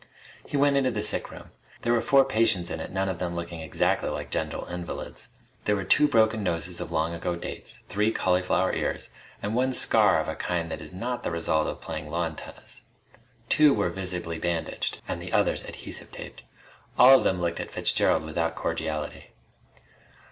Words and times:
He 0.47 0.57
went 0.57 0.77
into 0.77 0.89
the 0.89 1.03
sick 1.03 1.29
room. 1.29 1.51
There 1.83 1.93
were 1.93 2.01
four 2.01 2.25
patients 2.25 2.71
in 2.71 2.79
it, 2.79 2.89
none 2.89 3.07
of 3.07 3.19
them 3.19 3.35
looking 3.35 3.61
exactly 3.61 4.09
like 4.09 4.31
gentle 4.31 4.65
invalids. 4.65 5.27
There 5.65 5.75
were 5.75 5.83
two 5.83 6.07
broken 6.07 6.41
noses 6.41 6.81
of 6.81 6.91
long 6.91 7.13
ago 7.13 7.35
dates, 7.35 7.81
three 7.87 8.11
cauliflower 8.11 8.73
ears, 8.73 9.09
and 9.43 9.53
one 9.53 9.73
scar 9.73 10.19
of 10.19 10.27
a 10.27 10.33
kind 10.33 10.71
that 10.71 10.81
is 10.81 10.91
not 10.91 11.21
the 11.21 11.29
result 11.29 11.67
of 11.67 11.81
playing 11.81 12.09
lawn 12.09 12.35
tennis. 12.35 12.81
Two 13.47 13.75
were 13.75 13.89
visibly 13.91 14.39
bandaged, 14.39 14.99
and 15.07 15.21
the 15.21 15.31
others 15.31 15.63
adhesive 15.65 16.11
taped. 16.11 16.41
All 16.97 17.15
of 17.19 17.23
them 17.23 17.39
looked 17.39 17.59
at 17.59 17.69
Fitzgerald 17.69 18.23
without 18.23 18.55
cordiality. 18.55 19.29